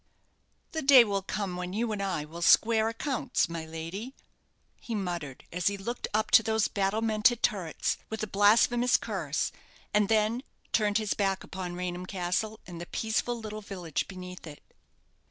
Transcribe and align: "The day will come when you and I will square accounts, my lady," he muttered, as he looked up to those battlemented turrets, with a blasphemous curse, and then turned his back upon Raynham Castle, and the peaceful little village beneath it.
"The 0.71 0.81
day 0.81 1.03
will 1.03 1.21
come 1.21 1.55
when 1.55 1.73
you 1.73 1.91
and 1.91 2.01
I 2.01 2.25
will 2.25 2.41
square 2.41 2.89
accounts, 2.89 3.47
my 3.47 3.67
lady," 3.67 4.15
he 4.79 4.95
muttered, 4.95 5.45
as 5.51 5.67
he 5.67 5.77
looked 5.77 6.07
up 6.11 6.31
to 6.31 6.41
those 6.41 6.67
battlemented 6.67 7.43
turrets, 7.43 7.99
with 8.09 8.23
a 8.23 8.25
blasphemous 8.25 8.97
curse, 8.97 9.51
and 9.93 10.09
then 10.09 10.41
turned 10.73 10.97
his 10.97 11.13
back 11.13 11.43
upon 11.43 11.75
Raynham 11.75 12.07
Castle, 12.07 12.59
and 12.65 12.81
the 12.81 12.87
peaceful 12.87 13.39
little 13.39 13.61
village 13.61 14.07
beneath 14.07 14.47
it. 14.47 14.63